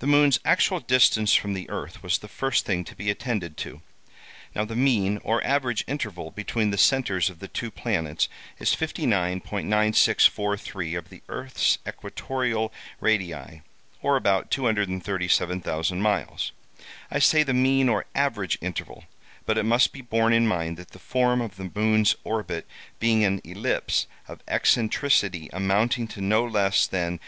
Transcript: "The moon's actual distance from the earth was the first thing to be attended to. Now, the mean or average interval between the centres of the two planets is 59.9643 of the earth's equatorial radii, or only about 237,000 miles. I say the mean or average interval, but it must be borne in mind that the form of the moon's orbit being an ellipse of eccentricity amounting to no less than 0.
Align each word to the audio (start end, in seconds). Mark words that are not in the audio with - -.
"The 0.00 0.06
moon's 0.06 0.38
actual 0.44 0.80
distance 0.80 1.32
from 1.32 1.54
the 1.54 1.70
earth 1.70 2.02
was 2.02 2.18
the 2.18 2.28
first 2.28 2.66
thing 2.66 2.84
to 2.84 2.94
be 2.94 3.08
attended 3.08 3.56
to. 3.56 3.80
Now, 4.54 4.66
the 4.66 4.76
mean 4.76 5.16
or 5.24 5.42
average 5.42 5.82
interval 5.86 6.30
between 6.30 6.70
the 6.70 6.76
centres 6.76 7.30
of 7.30 7.38
the 7.38 7.48
two 7.48 7.70
planets 7.70 8.28
is 8.58 8.76
59.9643 8.76 10.98
of 10.98 11.08
the 11.08 11.22
earth's 11.30 11.78
equatorial 11.88 12.70
radii, 13.00 13.62
or 14.02 14.10
only 14.12 14.18
about 14.18 14.50
237,000 14.50 16.02
miles. 16.02 16.52
I 17.10 17.18
say 17.18 17.42
the 17.42 17.54
mean 17.54 17.88
or 17.88 18.04
average 18.14 18.58
interval, 18.60 19.04
but 19.46 19.56
it 19.56 19.64
must 19.64 19.94
be 19.94 20.02
borne 20.02 20.34
in 20.34 20.46
mind 20.46 20.76
that 20.76 20.90
the 20.90 20.98
form 20.98 21.40
of 21.40 21.56
the 21.56 21.72
moon's 21.74 22.14
orbit 22.24 22.66
being 22.98 23.24
an 23.24 23.40
ellipse 23.42 24.06
of 24.28 24.42
eccentricity 24.46 25.48
amounting 25.50 26.06
to 26.08 26.20
no 26.20 26.44
less 26.44 26.86
than 26.86 27.20
0. 27.20 27.24